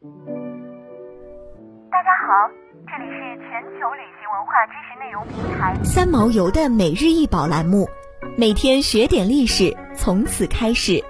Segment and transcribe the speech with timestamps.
[0.00, 0.04] 大
[2.04, 2.48] 家好，
[2.86, 3.18] 这里是
[3.50, 7.88] 全球旅行文化知识内容平台三毛游的每日一宝栏目，
[8.36, 11.02] 每天学点历史，从此开始。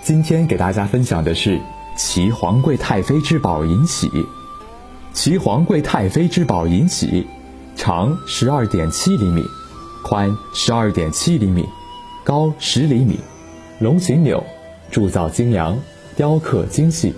[0.00, 1.60] 今天给大家分享的是
[1.98, 4.08] 齐皇贵太妃之宝银玺。
[5.16, 7.26] 齐皇贵太妃之宝银玺，
[7.74, 9.42] 长十二点七厘米，
[10.04, 11.64] 宽十二点七厘米，
[12.22, 13.18] 高十厘米，
[13.78, 14.44] 龙形钮，
[14.90, 15.78] 铸造精良，
[16.16, 17.14] 雕刻精细，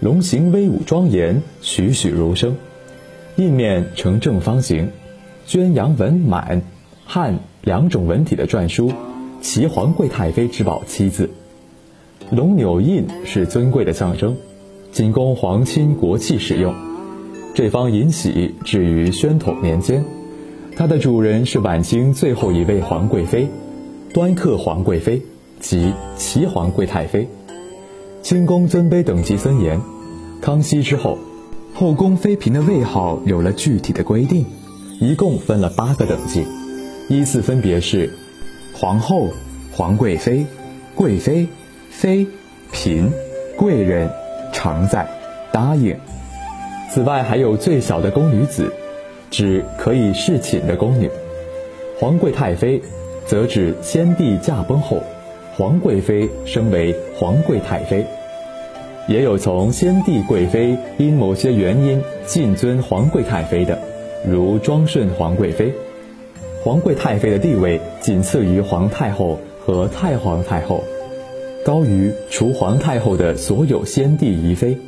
[0.00, 2.56] 龙形威武庄严，栩栩如生。
[3.36, 4.90] 印面呈正方形，
[5.44, 6.62] 宣阳文满、
[7.04, 8.90] 汉两种文体的篆书
[9.42, 11.28] “齐皇贵太妃之宝”七字。
[12.30, 14.34] 龙钮印是尊贵的象征，
[14.92, 16.93] 仅供皇亲国戚使用。
[17.54, 20.04] 这方银玺置于宣统年间，
[20.76, 23.48] 它的主人是晚清最后一位皇贵妃，
[24.12, 25.22] 端恪皇贵妃，
[25.60, 27.28] 即齐皇贵太妃。
[28.22, 29.80] 清宫尊卑等级森严，
[30.40, 31.16] 康熙之后，
[31.72, 34.44] 后宫妃嫔的位号有了具体的规定，
[35.00, 36.44] 一共分了八个等级，
[37.08, 38.12] 依次分别是
[38.72, 39.28] 皇后、
[39.72, 40.44] 皇贵妃、
[40.94, 41.46] 贵妃。
[41.96, 42.26] 妃、
[42.72, 43.08] 嫔、
[43.56, 44.10] 贵人、
[44.52, 45.08] 常在、
[45.52, 45.96] 答应。
[46.94, 48.72] 此外，还有最小的宫女子，
[49.28, 51.08] 指可以侍寝的宫女；
[51.98, 52.80] 皇贵太妃，
[53.26, 55.02] 则指先帝驾崩后，
[55.56, 58.06] 皇贵妃升为皇贵太妃。
[59.08, 63.76] 也有从先帝贵妃因某些原因晋尊皇贵太妃的，
[64.24, 65.72] 如庄顺皇贵妃。
[66.62, 70.84] 皇贵太妃的地位仅次于皇太后和太皇太后。
[71.64, 74.78] 高于除皇太后的所有先帝遗妃，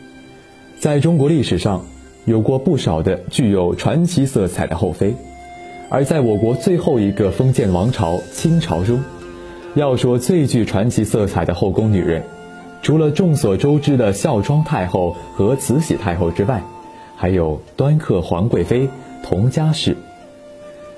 [0.79, 1.85] 在中国历史上，
[2.27, 5.15] 有过不少的具有传奇色彩的后妃，
[5.89, 9.03] 而在我国最后一个封建王朝清朝中，
[9.75, 12.23] 要说最具传奇色彩的后宫女人，
[12.83, 16.63] 除了众所周知的孝庄太后和慈禧太后之外，
[17.17, 18.91] 还有端克皇贵妃
[19.23, 19.97] 佟佳氏。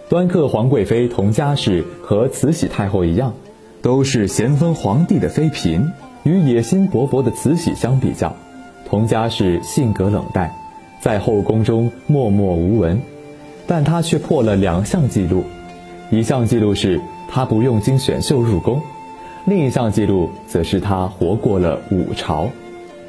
[0.09, 3.35] 端克皇贵妃佟佳氏和慈禧太后一样。
[3.81, 5.93] 都是咸丰皇帝的妃嫔，
[6.25, 8.35] 与野心勃勃的慈禧相比较，
[8.91, 10.53] 佟佳氏性格冷淡，
[11.01, 13.01] 在后宫中默默无闻，
[13.67, 15.45] 但她却破了两项记录，
[16.11, 18.81] 一项记录是她不用经选秀入宫，
[19.45, 22.49] 另一项记录则是她活过了五朝。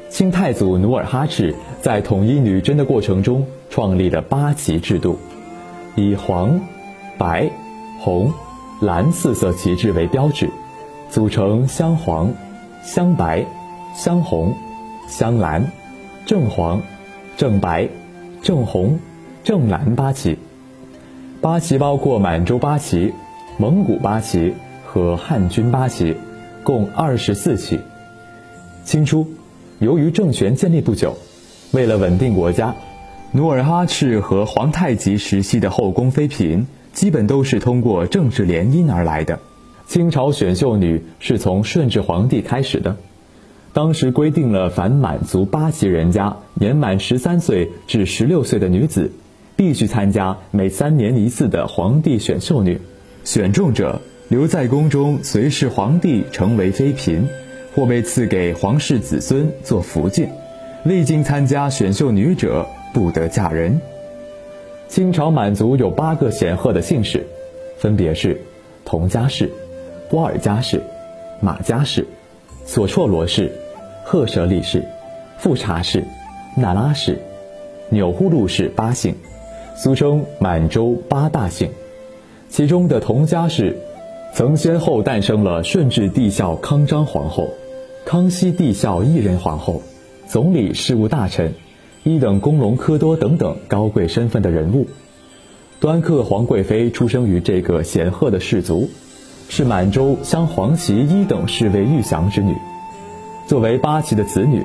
[0.08, 5.18] 清太祖努尔哈赤在统一女真的过程中创立了八旗制度，
[5.94, 6.60] 以黄、
[7.16, 7.48] 白、
[8.00, 8.32] 红、
[8.80, 10.50] 蓝四色旗帜为标志。
[11.10, 12.32] 组成镶黄、
[12.84, 13.44] 镶白、
[13.96, 14.54] 镶红、
[15.08, 15.64] 镶蓝、
[16.24, 16.80] 正黄、
[17.40, 17.88] 正白、
[18.42, 18.98] 正红、
[19.44, 20.36] 正蓝八旗。
[21.40, 23.14] 八旗包括满洲八旗、
[23.56, 24.52] 蒙古八旗
[24.84, 26.14] 和汉军八旗，
[26.62, 27.80] 共二十四旗。
[28.84, 29.26] 清初，
[29.78, 31.16] 由于政权建立不久，
[31.72, 32.74] 为了稳定国家，
[33.32, 39.38] 努尔哈赤和皇太极时期的后宫妃嫔，基本都是通过政治联姻而来的。
[39.86, 42.98] 清朝选秀女是从顺治皇帝开始的，
[43.72, 49.12] 当时规定了凡满族八旗人家年满十三岁至十六岁的女子，
[49.56, 52.80] 必须参加每三年一次的皇帝选秀女，
[53.24, 57.28] 选中者留在宫中随侍皇帝成为妃嫔，
[57.74, 60.28] 或被赐给皇室子孙做福晋。
[60.82, 63.80] 历经参加选秀女者不得嫁人。
[64.88, 67.24] 清朝满族有八个显赫的姓氏，
[67.78, 68.40] 分别是
[68.84, 69.48] 佟佳氏。
[70.08, 70.82] 波尔加氏、
[71.40, 72.04] 马加氏、
[72.72, 73.50] 索绰罗氏、
[74.04, 74.84] 赫舍利氏、
[75.38, 76.04] 富察氏、
[76.56, 77.18] 那拉氏、
[77.88, 79.16] 钮祜禄氏八姓，
[79.74, 81.68] 俗称满洲八大姓。
[82.48, 83.76] 其中的佟佳氏，
[84.36, 87.48] 曾先后诞生了顺治帝孝康章皇后、
[88.04, 89.82] 康熙帝孝懿仁皇后、
[90.28, 91.54] 总理事务大臣、
[92.04, 94.86] 一等工农科多等等高贵身份的人物。
[95.80, 98.88] 端克皇贵妃出生于这个显赫的氏族。
[99.50, 102.54] 是满洲镶黄旗一等侍卫玉祥之女，
[103.48, 104.64] 作为八旗的子女，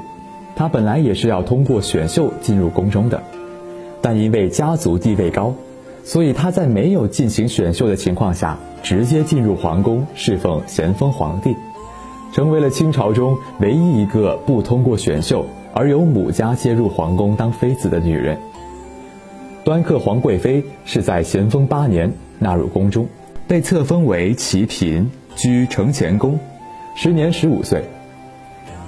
[0.55, 3.23] 她本来也是要通过选秀进入宫中的，
[3.99, 5.55] 但因为家族地位高，
[6.03, 11.55] 所以她在没有进行选秀的情况下，直接进入皇宫侍奉咸丰皇帝，
[12.31, 18.37] 成为了清朝中唯一一个不通过选秀而由母家接入皇宫当妃子的女人。
[19.63, 23.07] 端克皇贵妃是在咸丰八年纳入宫中。
[23.47, 26.39] 被册封为齐嫔，居承乾宫，
[26.95, 27.83] 时年十五岁。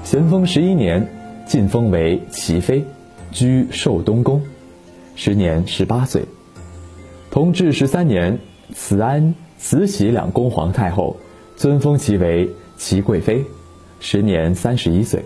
[0.04, 1.08] 咸丰十一年，
[1.46, 2.84] 晋封为齐妃，
[3.32, 4.42] 居寿东宫，
[5.16, 6.24] 时年十八岁。
[7.30, 8.40] 同治十三年，
[8.74, 11.18] 慈安、慈禧两宫皇太后，
[11.56, 13.46] 尊封其为齐贵妃，
[14.00, 15.24] 时年三十一岁。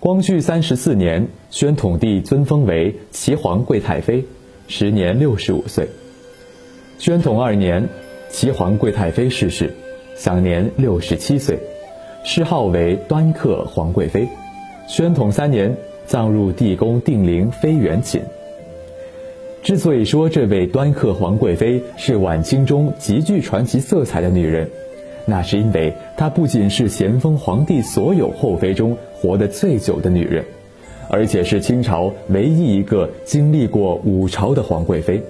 [0.00, 4.24] 光绪三十四年，宣统帝尊封为齐皇贵太妃，
[4.66, 5.90] 时年六十五岁。
[6.98, 7.86] 宣统二年，
[8.32, 9.70] 齐皇贵太妃逝世，
[10.16, 11.58] 享年六十七岁，
[12.24, 14.26] 谥号为端恪皇贵妃。
[14.88, 15.76] 宣统三年，
[16.06, 18.22] 葬入地宫定陵妃园寝。
[19.62, 24.68] 之所以说这位端恪皇贵妃是晚清中极具传奇色彩的女人，
[25.26, 30.42] 那是因为她不仅是咸丰皇帝所有后妃中活得最久的女人，
[31.10, 35.22] 而且是清朝唯一一个经历过五朝的皇贵妃，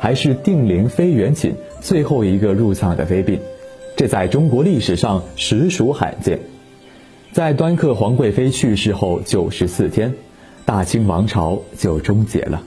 [0.00, 3.40] 还是定陵妃园寝最后一个入藏的妃嫔，
[3.96, 6.38] 这在中国历史上实属罕见。
[7.32, 10.14] 在端恪皇贵妃去世后九十四天，
[10.64, 12.62] 大清王朝就终结了。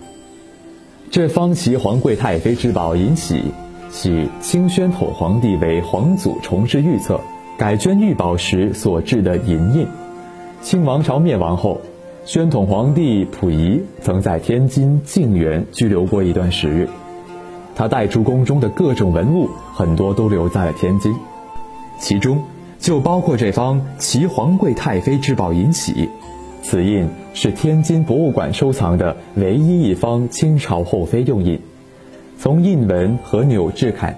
[1.09, 3.41] 这方齐皇贵太妃之宝银玺，
[3.89, 7.21] 系清宣统皇帝为皇祖重置御册、
[7.57, 9.87] 改捐御宝时所制的银印。
[10.61, 11.79] 清王朝灭亡后，
[12.25, 16.89] 宣统皇帝溥仪曾在天津静园居留过一段时日。
[17.75, 21.13] 他带出宫中的各种文物，很多都留在了天津，
[21.99, 22.41] 其中
[22.79, 26.09] 就包括这方齐皇贵太妃之宝银玺。
[26.63, 31.59] 此印是天津博物馆收藏的唯一一方清朝后妃用印。
[32.39, 34.17] 从印纹和钮制看，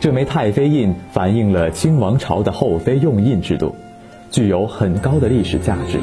[0.00, 3.74] 这枚太妃印反映了清王朝的后妃用印制度，
[4.30, 5.98] 具有很高的历史价值，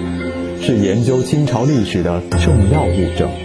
[0.61, 3.44] 是研究清朝历史的重要物证。